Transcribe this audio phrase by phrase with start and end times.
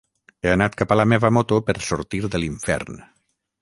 [0.45, 3.03] He anat cap a la meva moto per sortir de l’infern.